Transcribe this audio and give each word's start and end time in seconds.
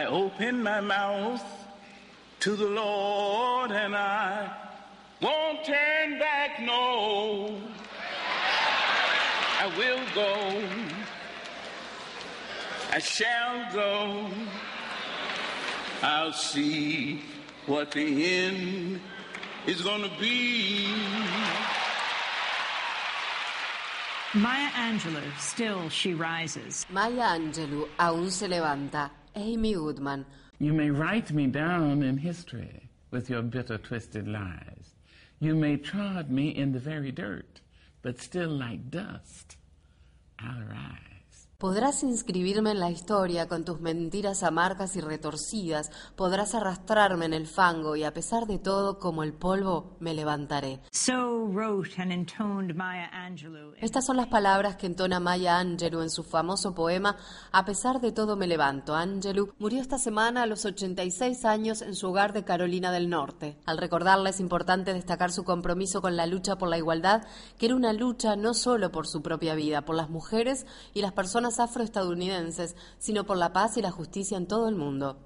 I 0.00 0.06
open 0.06 0.62
my 0.62 0.80
mouth 0.80 1.44
to 2.40 2.56
the 2.56 2.64
Lord 2.64 3.70
and 3.70 3.94
I 3.94 4.50
won't 5.20 5.62
turn 5.62 6.18
back, 6.18 6.58
no. 6.62 7.60
I 9.60 9.66
will 9.76 10.00
go. 10.14 10.62
I 12.90 12.98
shall 12.98 13.74
go. 13.74 14.30
I'll 16.02 16.32
see 16.32 17.20
what 17.66 17.90
the 17.90 18.36
end 18.36 19.00
is 19.66 19.82
going 19.82 20.00
to 20.00 20.12
be. 20.18 20.94
Maya 24.32 24.70
Angelou, 24.70 25.30
still 25.38 25.90
she 25.90 26.14
rises. 26.14 26.86
Maya 26.88 27.36
Angelou 27.36 27.86
aún 27.98 28.30
se 28.30 28.48
levanta. 28.48 29.10
Amy 29.36 29.74
Goodman. 29.74 30.26
You 30.58 30.72
may 30.72 30.90
write 30.90 31.32
me 31.32 31.46
down 31.46 32.02
in 32.02 32.18
history 32.18 32.90
with 33.10 33.30
your 33.30 33.42
bitter, 33.42 33.78
twisted 33.78 34.28
lies. 34.28 34.94
You 35.40 35.54
may 35.54 35.76
trod 35.76 36.30
me 36.30 36.48
in 36.48 36.72
the 36.72 36.78
very 36.78 37.10
dirt, 37.10 37.60
but 38.02 38.20
still 38.20 38.50
like 38.50 38.90
dust, 38.90 39.56
I'll 40.38 40.62
rise. 40.62 41.09
Podrás 41.60 42.02
inscribirme 42.04 42.70
en 42.70 42.80
la 42.80 42.90
historia 42.90 43.46
con 43.46 43.66
tus 43.66 43.80
mentiras 43.80 44.42
amargas 44.42 44.96
y 44.96 45.02
retorcidas, 45.02 45.90
podrás 46.16 46.54
arrastrarme 46.54 47.26
en 47.26 47.34
el 47.34 47.46
fango 47.46 47.96
y 47.96 48.04
a 48.04 48.14
pesar 48.14 48.46
de 48.46 48.58
todo, 48.58 48.98
como 48.98 49.22
el 49.22 49.34
polvo, 49.34 49.94
me 50.00 50.14
levantaré. 50.14 50.80
Estas 53.76 54.06
son 54.06 54.16
las 54.16 54.28
palabras 54.28 54.76
que 54.76 54.86
entona 54.86 55.20
Maya 55.20 55.58
Angelou 55.58 56.00
en 56.00 56.08
su 56.08 56.22
famoso 56.22 56.74
poema 56.74 57.18
A 57.52 57.66
pesar 57.66 58.00
de 58.00 58.12
todo 58.12 58.36
me 58.36 58.46
levanto. 58.46 58.94
Angelou 58.94 59.52
murió 59.58 59.82
esta 59.82 59.98
semana 59.98 60.44
a 60.44 60.46
los 60.46 60.64
86 60.64 61.44
años 61.44 61.82
en 61.82 61.94
su 61.94 62.08
hogar 62.08 62.32
de 62.32 62.42
Carolina 62.42 62.90
del 62.90 63.10
Norte. 63.10 63.58
Al 63.66 63.76
recordarla 63.76 64.30
es 64.30 64.40
importante 64.40 64.94
destacar 64.94 65.30
su 65.30 65.44
compromiso 65.44 66.00
con 66.00 66.16
la 66.16 66.24
lucha 66.24 66.56
por 66.56 66.70
la 66.70 66.78
igualdad, 66.78 67.26
que 67.58 67.66
era 67.66 67.74
una 67.74 67.92
lucha 67.92 68.34
no 68.34 68.54
solo 68.54 68.90
por 68.90 69.06
su 69.06 69.20
propia 69.20 69.54
vida, 69.54 69.82
por 69.82 69.94
las 69.94 70.08
mujeres 70.08 70.64
y 70.94 71.02
las 71.02 71.12
personas 71.12 71.49
afroestadounidenses, 71.58 72.76
sino 72.98 73.24
por 73.24 73.36
la 73.36 73.52
paz 73.52 73.76
y 73.76 73.82
la 73.82 73.90
justicia 73.90 74.36
en 74.36 74.46
todo 74.46 74.68
el 74.68 74.76
mundo. 74.76 75.18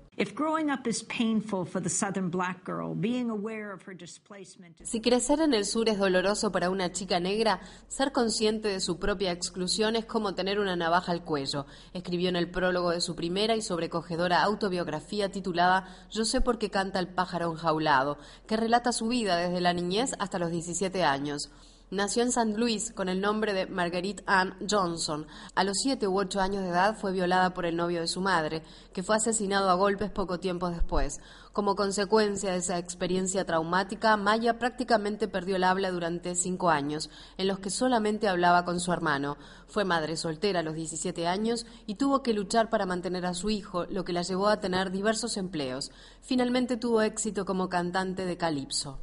Si 4.84 5.00
crecer 5.00 5.40
en 5.40 5.54
el 5.54 5.64
sur 5.64 5.88
es 5.88 5.98
doloroso 5.98 6.52
para 6.52 6.70
una 6.70 6.92
chica 6.92 7.18
negra, 7.18 7.60
ser 7.88 8.12
consciente 8.12 8.68
de 8.68 8.78
su 8.78 9.00
propia 9.00 9.32
exclusión 9.32 9.96
es 9.96 10.04
como 10.04 10.36
tener 10.36 10.60
una 10.60 10.76
navaja 10.76 11.10
al 11.10 11.24
cuello, 11.24 11.66
escribió 11.92 12.28
en 12.28 12.36
el 12.36 12.48
prólogo 12.48 12.90
de 12.90 13.00
su 13.00 13.16
primera 13.16 13.56
y 13.56 13.62
sobrecogedora 13.62 14.44
autobiografía 14.44 15.32
titulada 15.32 15.88
Yo 16.12 16.24
sé 16.24 16.40
por 16.40 16.58
qué 16.58 16.70
canta 16.70 17.00
el 17.00 17.08
pájaro 17.08 17.50
enjaulado, 17.50 18.18
que 18.46 18.56
relata 18.56 18.92
su 18.92 19.08
vida 19.08 19.36
desde 19.36 19.60
la 19.60 19.74
niñez 19.74 20.14
hasta 20.20 20.38
los 20.38 20.52
17 20.52 21.02
años. 21.02 21.50
Nació 21.90 22.22
en 22.22 22.30
St. 22.30 22.58
Louis 22.58 22.92
con 22.92 23.10
el 23.10 23.20
nombre 23.20 23.52
de 23.52 23.66
Marguerite 23.66 24.24
Ann 24.26 24.56
Johnson. 24.68 25.26
A 25.54 25.64
los 25.64 25.76
siete 25.82 26.08
u 26.08 26.18
ocho 26.18 26.40
años 26.40 26.62
de 26.62 26.70
edad 26.70 26.96
fue 26.96 27.12
violada 27.12 27.52
por 27.52 27.66
el 27.66 27.76
novio 27.76 28.00
de 28.00 28.08
su 28.08 28.22
madre, 28.22 28.62
que 28.94 29.02
fue 29.02 29.16
asesinado 29.16 29.68
a 29.68 29.74
golpes 29.74 30.10
poco 30.10 30.40
tiempo 30.40 30.70
después. 30.70 31.20
Como 31.52 31.76
consecuencia 31.76 32.52
de 32.52 32.56
esa 32.56 32.78
experiencia 32.78 33.44
traumática, 33.44 34.16
Maya 34.16 34.58
prácticamente 34.58 35.28
perdió 35.28 35.56
el 35.56 35.64
habla 35.64 35.90
durante 35.90 36.34
cinco 36.36 36.70
años, 36.70 37.10
en 37.36 37.48
los 37.48 37.58
que 37.58 37.68
solamente 37.68 38.28
hablaba 38.28 38.64
con 38.64 38.80
su 38.80 38.90
hermano. 38.90 39.36
Fue 39.68 39.84
madre 39.84 40.16
soltera 40.16 40.60
a 40.60 40.64
los 40.64 40.74
17 40.74 41.26
años 41.26 41.66
y 41.86 41.96
tuvo 41.96 42.22
que 42.22 42.32
luchar 42.32 42.70
para 42.70 42.86
mantener 42.86 43.26
a 43.26 43.34
su 43.34 43.50
hijo, 43.50 43.84
lo 43.84 44.06
que 44.06 44.14
la 44.14 44.22
llevó 44.22 44.48
a 44.48 44.58
tener 44.58 44.90
diversos 44.90 45.36
empleos. 45.36 45.92
Finalmente 46.22 46.78
tuvo 46.78 47.02
éxito 47.02 47.44
como 47.44 47.68
cantante 47.68 48.24
de 48.24 48.38
calipso. 48.38 48.98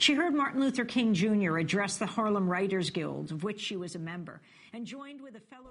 She 0.00 0.14
heard 0.14 0.34
Martin 0.34 0.62
Luther 0.62 0.86
King 0.86 1.12
Jr. 1.12 1.58
address 1.58 1.98
the 1.98 2.06
Harlem 2.06 2.48
Writers 2.48 2.88
Guild, 2.88 3.30
of 3.32 3.44
which 3.44 3.60
she 3.60 3.76
was 3.76 3.94
a 3.94 3.98
member. 3.98 4.40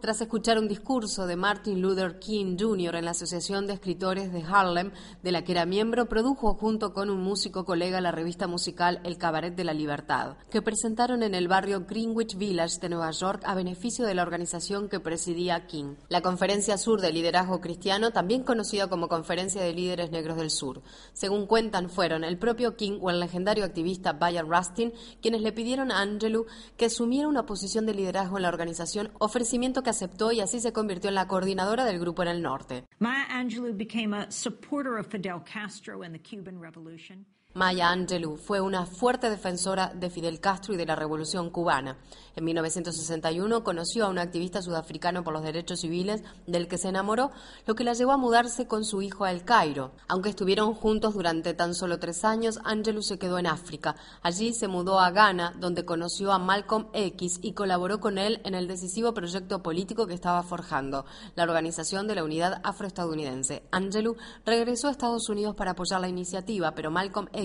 Tras 0.02 0.20
escuchar 0.20 0.60
un 0.60 0.68
discurso 0.68 1.26
de 1.26 1.38
Martin 1.38 1.82
Luther 1.82 2.20
King 2.20 2.58
Jr. 2.60 2.96
en 2.96 3.06
la 3.06 3.12
Asociación 3.12 3.66
de 3.66 3.74
Escritores 3.74 4.34
de 4.34 4.44
Harlem, 4.44 4.92
de 5.24 5.32
la 5.32 5.46
que 5.46 5.54
era 5.54 5.66
miembro, 5.66 6.10
produjo 6.10 6.54
junto 6.56 6.94
con 6.94 7.10
un 7.10 7.22
músico 7.22 7.64
colega 7.64 8.02
la 8.02 8.12
revista 8.12 8.48
musical 8.48 9.00
El 9.06 9.18
Cabaret 9.18 9.56
de 9.56 9.64
la 9.64 9.74
Libertad, 9.74 10.36
que 10.52 10.62
presentaron 10.62 11.24
en 11.24 11.34
el 11.34 11.48
barrio 11.48 11.86
Greenwich 11.88 12.36
Village 12.36 12.80
de 12.82 12.90
Nueva 12.90 13.12
York 13.12 13.42
a 13.46 13.56
beneficio 13.56 14.06
de 14.06 14.16
la 14.16 14.24
organización 14.24 14.90
que 14.90 15.00
presidía 15.00 15.66
King. 15.66 15.96
La 16.10 16.22
Conferencia 16.22 16.78
Sur 16.78 17.00
de 17.00 17.14
Liderazgo 17.14 17.62
Cristiano, 17.62 18.12
también 18.12 18.44
conocida 18.44 18.90
como 18.90 19.08
Conferencia 19.08 19.62
de 19.62 19.74
Líderes 19.74 20.12
Negros 20.12 20.38
del 20.38 20.52
Sur. 20.52 20.82
Según 21.14 21.48
cuentan, 21.48 21.90
fueron 21.90 22.26
el 22.26 22.38
propio 22.38 22.76
King 22.76 23.00
o 23.02 23.10
el 23.10 23.22
legendario 23.22 23.64
activista 23.64 24.12
Bayard 24.12 24.50
Rustin 24.50 24.92
quienes 25.22 25.42
le 25.42 25.54
pidieron 25.54 25.90
a 25.90 26.02
Angelou 26.02 26.48
que 26.76 26.86
asumiera 26.86 27.30
una 27.30 27.46
posición 27.46 27.86
de 27.86 27.94
liderazgo 27.94 28.36
en 28.38 28.44
la 28.44 28.50
organización 28.50 28.89
ofrecimiento 29.20 29.84
que 29.84 29.90
aceptó 29.90 30.32
y 30.32 30.42
así 30.42 30.60
se 30.60 30.74
convirtió 30.74 31.10
en 31.10 31.16
la 31.16 31.28
coordinadora 31.28 31.86
del 31.86 32.00
grupo 32.00 32.22
en 32.24 32.30
el 32.30 32.42
norte. 32.42 32.86
Maya 33.00 33.26
Angelou 33.30 33.74
became 33.74 34.16
a 34.16 34.32
supporter 34.32 34.98
of 35.00 35.08
Fidel 35.08 35.42
Castro 35.44 36.04
and 36.04 36.14
the 36.14 36.22
Cuban 36.22 36.60
Revolution. 36.60 37.26
Maya 37.56 37.90
Angelou 37.90 38.38
fue 38.38 38.62
una 38.62 38.86
fuerte 38.86 39.28
defensora 39.28 39.92
de 39.96 40.12
Fidel 40.12 40.40
Castro 40.40 40.76
y 40.76 40.78
de 40.78 40.86
la 40.86 40.96
Revolución 40.96 41.50
cubana. 41.50 41.98
En 42.36 42.46
1961 42.46 43.64
conoció 43.64 44.06
a 44.06 44.10
un 44.10 44.20
activista 44.20 44.62
sudafricano 44.62 45.24
por 45.24 45.34
los 45.34 45.42
derechos 45.42 45.80
civiles 45.80 46.22
del 46.46 46.68
que 46.68 46.78
se 46.78 46.90
enamoró, 46.90 47.32
lo 47.66 47.74
que 47.74 47.84
la 47.84 47.94
llevó 47.94 48.12
a 48.12 48.18
mudarse 48.18 48.68
con 48.68 48.86
su 48.86 49.02
hijo 49.02 49.26
a 49.26 49.32
El 49.32 49.46
Cairo. 49.46 49.94
Aunque 50.08 50.30
estuvieron 50.30 50.76
juntos 50.76 51.16
durante 51.16 51.56
tan 51.56 51.74
solo 51.74 51.98
tres 51.98 52.24
años, 52.24 52.60
Angelou 52.66 53.02
se 53.02 53.18
quedó 53.18 53.40
en 53.40 53.48
África. 53.48 53.96
Allí 54.22 54.54
se 54.54 54.68
mudó 54.68 55.00
a 55.00 55.10
Ghana, 55.10 55.56
donde 55.60 55.86
conoció 55.86 56.32
a 56.32 56.38
Malcolm 56.38 56.86
X 56.94 57.40
y 57.42 57.54
colaboró 57.54 58.00
con 58.00 58.20
él 58.20 58.42
en 58.44 58.54
el 58.54 58.68
decisivo 58.68 59.16
proyecto 59.16 59.64
político 59.64 60.06
que 60.06 60.14
estaba 60.14 60.44
forjando, 60.44 61.08
la 61.36 61.46
Organización 61.46 62.08
de 62.08 62.14
la 62.14 62.24
Unidad 62.24 62.62
Afroestadounidense. 62.64 63.64
Angelou 63.72 64.18
regresó 64.46 64.88
a 64.88 64.92
Estados 64.92 65.28
Unidos 65.30 65.56
para 65.56 65.72
apoyar 65.72 66.00
la 66.00 66.10
iniciativa, 66.10 66.76
pero 66.76 66.92
Malcolm 66.92 67.28
X 67.34 67.39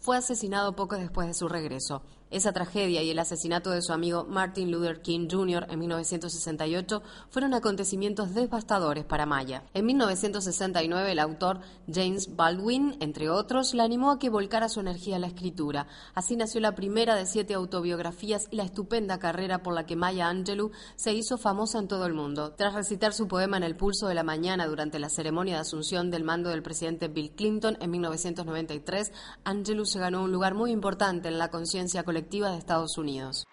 fue 0.00 0.16
asesinado 0.16 0.74
poco 0.76 0.96
después 0.96 1.26
de 1.26 1.34
su 1.34 1.48
regreso. 1.48 2.02
Esa 2.30 2.52
tragedia 2.52 3.02
y 3.02 3.10
el 3.10 3.18
asesinato 3.18 3.70
de 3.70 3.82
su 3.82 3.92
amigo 3.92 4.24
Martin 4.24 4.70
Luther 4.70 5.02
King 5.02 5.26
Jr. 5.28 5.66
en 5.68 5.80
1968 5.80 7.02
fueron 7.28 7.54
acontecimientos 7.54 8.34
devastadores 8.34 9.04
para 9.04 9.26
Maya. 9.26 9.64
En 9.74 9.86
1969 9.86 11.10
el 11.10 11.18
autor 11.18 11.58
James 11.92 12.36
Baldwin, 12.36 12.96
entre 13.00 13.30
otros, 13.30 13.74
la 13.74 13.82
animó 13.82 14.12
a 14.12 14.20
que 14.20 14.30
volcara 14.30 14.68
su 14.68 14.78
energía 14.78 15.16
a 15.16 15.18
la 15.18 15.26
escritura. 15.26 15.88
Así 16.14 16.36
nació 16.36 16.60
la 16.60 16.76
primera 16.76 17.16
de 17.16 17.26
siete 17.26 17.54
autobiografías 17.54 18.46
y 18.52 18.56
la 18.56 18.62
estupenda 18.62 19.18
carrera 19.18 19.64
por 19.64 19.74
la 19.74 19.84
que 19.84 19.96
Maya 19.96 20.28
Angelou 20.28 20.70
se 20.94 21.12
hizo 21.12 21.36
famosa 21.36 21.80
en 21.80 21.88
todo 21.88 22.06
el 22.06 22.14
mundo. 22.14 22.52
Tras 22.52 22.74
recitar 22.74 23.12
su 23.12 23.26
poema 23.26 23.56
en 23.56 23.64
el 23.64 23.74
pulso 23.74 24.06
de 24.06 24.14
la 24.14 24.22
mañana 24.22 24.68
durante 24.68 25.00
la 25.00 25.08
ceremonia 25.08 25.54
de 25.54 25.62
asunción 25.62 26.12
del 26.12 26.22
mando 26.22 26.50
del 26.50 26.62
presidente 26.62 27.08
Bill 27.08 27.32
Clinton 27.32 27.76
en 27.80 27.90
1993, 27.90 29.10
Angelou 29.42 29.84
se 29.84 29.98
ganó 29.98 30.22
un 30.22 30.30
lugar 30.30 30.54
muy 30.54 30.70
importante 30.70 31.26
en 31.26 31.36
la 31.36 31.50
conciencia 31.50 32.04
colectiva 32.04 32.19
de 32.28 32.58
Estados 32.58 32.98
Unidos. 32.98 33.46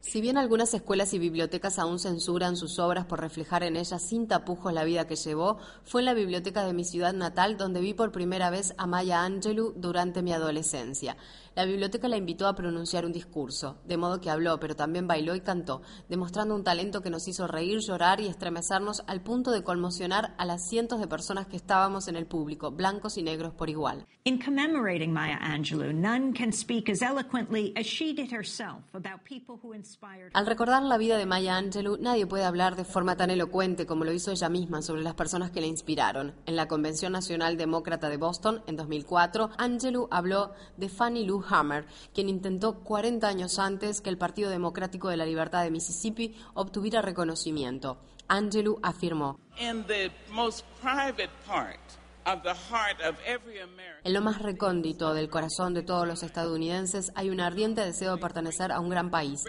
Si 0.00 0.20
bien 0.20 0.36
algunas 0.36 0.74
escuelas 0.74 1.14
y 1.14 1.18
bibliotecas 1.20 1.78
aún 1.78 2.00
censuran 2.00 2.56
sus 2.56 2.80
obras 2.80 3.04
por 3.06 3.20
reflejar 3.20 3.62
en 3.62 3.76
ellas 3.76 4.02
sin 4.02 4.26
tapujos 4.26 4.72
la 4.72 4.82
vida 4.82 5.06
que 5.06 5.14
llevó, 5.14 5.58
fue 5.84 6.00
en 6.00 6.06
la 6.06 6.14
biblioteca 6.14 6.66
de 6.66 6.72
mi 6.72 6.84
ciudad 6.84 7.12
natal 7.12 7.56
donde 7.56 7.80
vi 7.80 7.94
por 7.94 8.10
primera 8.10 8.50
vez 8.50 8.74
a 8.76 8.88
Maya 8.88 9.22
Angelou 9.22 9.72
durante 9.76 10.20
mi 10.20 10.32
adolescencia. 10.32 11.16
La 11.54 11.66
biblioteca 11.66 12.08
la 12.08 12.16
invitó 12.16 12.46
a 12.46 12.54
pronunciar 12.54 13.04
un 13.04 13.12
discurso, 13.12 13.76
de 13.84 13.98
modo 13.98 14.22
que 14.22 14.30
habló, 14.30 14.58
pero 14.58 14.74
también 14.74 15.06
bailó 15.06 15.34
y 15.34 15.42
cantó, 15.42 15.82
demostrando 16.08 16.54
un 16.54 16.64
talento 16.64 17.02
que 17.02 17.10
nos 17.10 17.28
hizo 17.28 17.46
reír, 17.46 17.80
llorar 17.80 18.22
y 18.22 18.26
estremecernos 18.26 19.02
al 19.06 19.22
punto 19.22 19.50
de 19.50 19.62
conmocionar 19.62 20.34
a 20.38 20.46
las 20.46 20.66
cientos 20.66 20.98
de 20.98 21.08
personas 21.08 21.48
que 21.48 21.56
estábamos 21.56 22.08
en 22.08 22.16
el 22.16 22.24
público, 22.26 22.70
blancos 22.70 23.18
y 23.18 23.22
negros 23.22 23.52
por 23.52 23.68
igual. 23.68 24.06
Al 30.32 30.46
recordar 30.46 30.82
la 30.84 30.96
vida 30.96 31.18
de 31.18 31.26
Maya 31.26 31.56
Angelou, 31.58 31.98
nadie 31.98 32.26
puede 32.26 32.44
hablar 32.44 32.76
de 32.76 32.84
forma 32.84 33.16
tan 33.16 33.30
elocuente 33.30 33.84
como 33.84 34.04
lo 34.04 34.12
hizo 34.12 34.30
ella 34.30 34.48
misma 34.48 34.80
sobre 34.80 35.02
las 35.02 35.14
personas 35.14 35.50
que 35.50 35.60
la 35.60 35.66
inspiraron. 35.66 36.34
En 36.46 36.56
la 36.56 36.66
Convención 36.66 37.12
Nacional 37.12 37.58
Demócrata 37.58 38.08
de 38.08 38.16
Boston, 38.16 38.62
en 38.66 38.76
2004, 38.76 39.50
Angelou 39.58 40.08
habló 40.10 40.52
de 40.78 40.88
Fannie 40.88 41.26
Lou 41.26 41.41
Hammer, 41.48 41.86
quien 42.14 42.28
intentó 42.28 42.80
40 42.80 43.26
años 43.26 43.58
antes 43.58 44.00
que 44.00 44.10
el 44.10 44.18
Partido 44.18 44.50
Democrático 44.50 45.08
de 45.08 45.16
la 45.16 45.26
Libertad 45.26 45.62
de 45.62 45.70
Mississippi 45.70 46.34
obtuviera 46.54 47.02
reconocimiento. 47.02 47.98
Angelou 48.28 48.78
afirmó: 48.82 49.38
the 49.56 51.30
En 54.04 54.12
lo 54.12 54.20
más 54.20 54.40
recóndito 54.40 55.12
del 55.12 55.28
corazón 55.28 55.74
de 55.74 55.82
todos 55.82 56.06
los 56.06 56.22
estadounidenses 56.22 57.10
hay 57.14 57.30
un 57.30 57.40
ardiente 57.40 57.84
deseo 57.84 58.14
de 58.14 58.20
pertenecer 58.20 58.70
a 58.70 58.80
un 58.80 58.90
gran 58.90 59.10
país, 59.10 59.44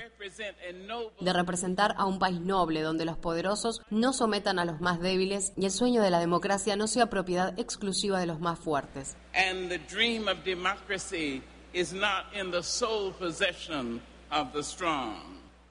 de 1.19 1.33
representar 1.33 1.93
a 1.97 2.05
un 2.05 2.17
país 2.19 2.39
noble 2.41 2.81
donde 2.81 3.05
los 3.05 3.17
poderosos 3.17 3.81
no 3.89 4.11
sometan 4.11 4.57
a 4.59 4.65
los 4.65 4.81
más 4.81 4.99
débiles 4.99 5.53
y 5.55 5.65
el 5.65 5.71
sueño 5.71 6.01
de 6.01 6.09
la 6.09 6.19
democracia 6.19 6.75
no 6.75 6.87
sea 6.87 7.07
propiedad 7.07 7.57
exclusiva 7.59 8.19
de 8.19 8.25
los 8.25 8.39
más 8.39 8.59
fuertes. 8.59 9.15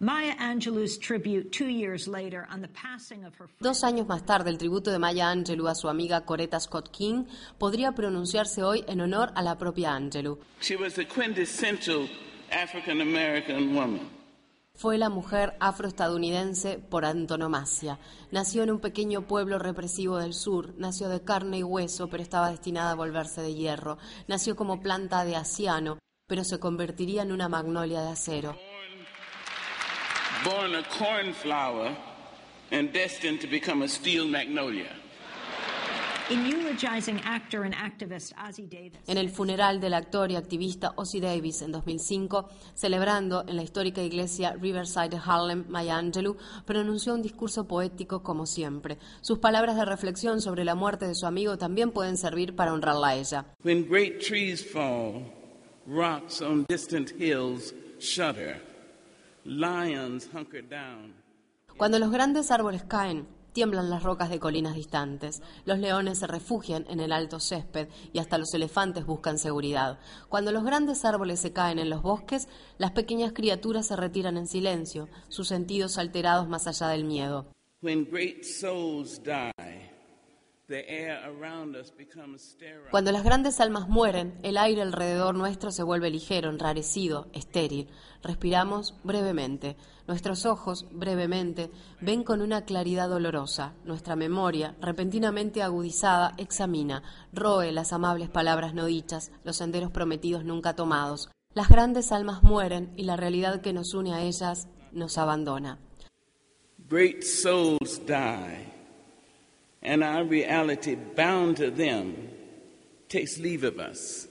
Maya 0.01 0.35
Angelou's 0.41 0.99
tribute 0.99 1.53
two 1.53 1.69
years 1.69 2.09
later 2.09 2.45
on 2.51 2.61
the 2.61 2.69
passing 2.69 3.25
of 3.25 3.37
her 3.37 3.49
Dos 3.61 3.85
años 3.85 4.09
más 4.09 4.27
tarde, 4.27 4.51
el 4.51 4.59
tributo 4.59 4.91
de 4.91 4.99
Maya 4.99 5.31
Angelou 5.31 5.69
a 5.69 5.77
su 5.77 5.89
amiga 5.89 6.23
Coretta 6.23 6.59
Scott 6.59 6.91
King 6.91 7.25
podría 7.57 7.93
pronunciarse 7.93 8.65
hoy 8.65 8.85
en 8.89 9.01
honor 9.01 9.31
a 9.37 9.43
la 9.43 9.55
propia 9.57 9.95
Angelou. 9.95 10.39
She 10.61 10.75
was 10.75 10.95
the 10.95 11.05
quintessential 11.05 12.09
African 12.51 13.01
American 13.01 13.77
woman. 13.77 14.22
Fue 14.75 14.99
la 14.99 15.09
mujer 15.09 15.57
afroestadounidense 15.61 16.79
por 16.79 17.05
antonomasia. 17.05 17.99
Nació 18.31 18.63
en 18.63 18.73
un 18.73 18.81
pequeño 18.81 19.27
pueblo 19.27 19.59
represivo 19.59 20.19
del 20.19 20.35
sur, 20.35 20.75
nació 20.77 21.09
de 21.09 21.23
carne 21.23 21.59
y 21.59 21.63
hueso, 21.63 22.09
pero 22.09 22.23
estaba 22.23 22.51
destinada 22.51 22.93
a 22.93 22.97
volverse 22.97 23.43
de 23.43 23.55
hierro. 23.55 23.99
Nació 24.27 24.57
como 24.57 24.81
planta 24.81 25.25
de 25.25 25.37
aciano, 25.37 25.99
pero 26.27 26.43
se 26.45 26.59
convertiría 26.59 27.23
en 27.23 27.33
una 27.33 27.49
magnolia 27.49 28.03
de 28.03 28.09
acero 28.09 28.57
born 30.45 30.75
a 30.75 30.83
cornflower 30.83 31.97
and 32.71 32.93
destined 32.93 33.41
to 33.41 33.47
become 33.47 33.83
a 33.83 33.89
steel 33.89 34.27
magnolia. 34.27 35.02
En 39.07 39.19
el 39.19 39.29
funeral 39.29 39.81
del 39.81 39.95
actor 39.95 40.31
y 40.31 40.37
activista 40.37 40.93
Ozzy 40.97 41.21
Davis 41.21 41.61
en 41.61 41.73
2005, 41.73 42.49
celebrando 42.75 43.45
en 43.47 43.57
la 43.57 43.63
histórica 43.63 44.03
iglesia 44.03 44.55
Riverside 44.55 45.11
de 45.11 45.21
Harlem, 45.25 45.67
Maya 45.69 45.99
Angelou 45.99 46.37
pronunció 46.65 47.15
un 47.15 47.21
discurso 47.21 47.69
poético 47.69 48.23
como 48.23 48.47
siempre. 48.47 48.99
Sus 49.21 49.41
palabras 49.41 49.77
de 49.77 49.85
reflexión 49.85 50.41
sobre 50.41 50.65
la 50.65 50.75
muerte 50.75 51.07
de 51.07 51.15
su 51.15 51.27
amigo 51.27 51.59
también 51.59 51.91
pueden 51.91 52.17
servir 52.17 52.57
para 52.57 52.73
honrarla 52.73 53.09
a 53.09 53.15
ella. 53.17 53.45
When 53.63 53.87
great 53.87 54.21
trees 54.21 54.65
fall, 54.65 55.25
rocks 55.87 56.41
on 56.41 56.65
distant 56.69 57.11
hills 57.21 57.75
shudder. 57.99 58.73
Cuando 61.77 61.99
los 61.99 62.11
grandes 62.11 62.51
árboles 62.51 62.85
caen, 62.85 63.27
tiemblan 63.53 63.91
las 63.91 64.03
rocas 64.03 64.31
de 64.31 64.39
colinas 64.39 64.75
distantes, 64.75 65.43
los 65.65 65.79
leones 65.79 66.19
se 66.19 66.27
refugian 66.27 66.87
en 66.89 67.01
el 67.01 67.13
alto 67.13 67.41
césped 67.41 67.89
y 68.13 68.19
hasta 68.19 68.39
los 68.39 68.53
elefantes 68.55 69.07
buscan 69.07 69.39
seguridad. 69.39 69.99
Cuando 70.29 70.53
los 70.53 70.65
grandes 70.65 71.05
árboles 71.05 71.41
se 71.41 71.53
caen 71.53 71.79
en 71.79 71.91
los 71.91 72.03
bosques, 72.03 72.49
las 72.79 72.93
pequeñas 72.93 73.33
criaturas 73.33 73.87
se 73.87 73.97
retiran 73.97 74.37
en 74.37 74.47
silencio, 74.47 75.09
sus 75.29 75.49
sentidos 75.49 75.99
alterados 75.99 76.49
más 76.49 76.67
allá 76.67 76.89
del 76.89 77.05
miedo. 77.05 77.47
Cuando 82.91 83.13
las 83.13 83.25
grandes 83.25 83.61
almas 83.61 83.89
mueren, 83.89 84.39
el 84.43 84.57
aire 84.57 84.83
alrededor 84.83 85.35
nuestro 85.35 85.71
se 85.71 85.83
vuelve 85.83 86.09
ligero, 86.09 86.51
enrarecido, 86.51 87.27
estéril. 87.33 87.89
Respiramos 88.23 88.95
brevemente. 89.03 89.77
Nuestros 90.07 90.47
ojos, 90.47 90.87
brevemente, 90.93 91.71
ven 92.01 92.23
con 92.23 92.41
una 92.41 92.65
claridad 92.65 93.09
dolorosa. 93.09 93.75
Nuestra 93.85 94.17
memoria, 94.17 94.77
repentinamente 94.81 95.63
agudizada, 95.63 96.35
examina, 96.39 97.03
roe 97.33 97.73
las 97.73 97.93
amables 97.93 98.31
palabras 98.31 98.73
no 98.73 98.87
dichas, 98.87 99.33
los 99.45 99.57
senderos 99.57 99.91
prometidos 99.91 100.45
nunca 100.45 100.75
tomados. 100.75 101.29
Las 101.55 101.69
grandes 101.69 102.13
almas 102.13 102.43
mueren 102.43 102.93
y 102.97 103.03
la 103.03 103.17
realidad 103.17 103.61
que 103.61 103.73
nos 103.73 103.95
une 103.95 104.15
a 104.15 104.23
ellas 104.23 104.69
nos 104.93 105.19
abandona. 105.19 105.79
Great 106.89 107.23
souls 107.23 108.01
die 108.07 108.72
and 109.83 110.03
our 110.05 110.25
reality 110.25 110.95
bound 110.95 111.57
to 111.57 111.71
them 111.71 112.29
takes 113.09 113.39
leave 113.39 113.65
of 113.65 113.79
us. 113.79 114.29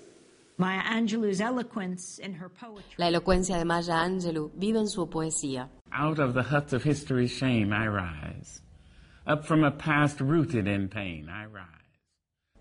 Maya 0.58 0.82
Angelou's 0.82 1.42
eloquence 1.42 2.20
in 2.20 2.34
her 2.36 2.50
poetry. 2.50 2.96
La 2.98 3.08
elocuencia 3.08 3.58
de 3.58 3.66
Maya 3.66 4.06
Angelou 4.06 4.52
vive 4.56 4.78
en 4.78 4.88
su 4.88 5.08
poesía. 5.08 5.70
Out 5.92 6.20
of 6.20 6.34
the 6.34 6.44
huts 6.44 6.74
of 6.74 6.84
history's 6.84 7.32
shame 7.32 7.74
I 7.74 7.88
rise. 7.88 8.62
Up 9.26 9.46
from 9.46 9.64
a 9.64 9.72
past 9.72 10.22
rooted 10.22 10.68
in 10.68 10.88
pain 10.88 11.30
I 11.30 11.46
rise. 11.46 11.66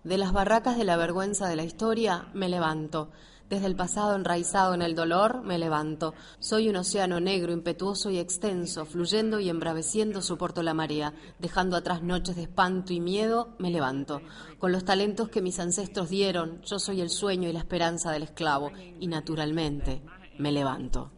De 0.03 0.17
las 0.17 0.31
barracas 0.31 0.77
de 0.77 0.83
la 0.83 0.97
vergüenza 0.97 1.47
de 1.47 1.55
la 1.55 1.63
historia 1.63 2.25
me 2.33 2.49
levanto. 2.49 3.11
Desde 3.51 3.67
el 3.67 3.75
pasado 3.75 4.15
enraizado 4.15 4.73
en 4.73 4.81
el 4.81 4.95
dolor 4.95 5.43
me 5.43 5.57
levanto. 5.57 6.13
Soy 6.39 6.69
un 6.69 6.77
océano 6.77 7.19
negro, 7.19 7.51
impetuoso 7.51 8.09
y 8.09 8.17
extenso, 8.17 8.85
fluyendo 8.85 9.41
y 9.41 9.49
embraveciendo 9.49 10.21
soporto 10.21 10.63
la 10.63 10.73
marea. 10.73 11.13
Dejando 11.37 11.75
atrás 11.75 12.01
noches 12.01 12.37
de 12.37 12.43
espanto 12.43 12.93
y 12.93 13.01
miedo, 13.01 13.57
me 13.59 13.69
levanto. 13.69 14.21
Con 14.57 14.71
los 14.71 14.85
talentos 14.85 15.27
que 15.27 15.41
mis 15.41 15.59
ancestros 15.59 16.09
dieron, 16.09 16.61
yo 16.61 16.79
soy 16.79 17.01
el 17.01 17.09
sueño 17.09 17.49
y 17.49 17.51
la 17.51 17.59
esperanza 17.59 18.13
del 18.13 18.23
esclavo. 18.23 18.71
Y 19.01 19.07
naturalmente, 19.07 20.01
me 20.39 20.53
levanto. 20.53 21.11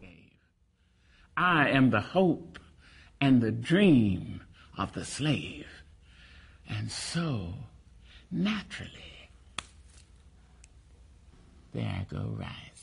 I 1.36 1.70
am 1.72 1.88
the 1.88 2.02
hope 2.14 2.58
and 3.20 3.40
the 3.40 3.52
dream 3.52 4.40
of 4.76 4.90
the 4.94 5.04
slave. 5.04 5.68
And 6.68 6.90
so, 6.90 7.54
naturally, 8.32 9.13
there 11.74 11.84
I 12.00 12.06
go 12.14 12.34
right. 12.38 12.73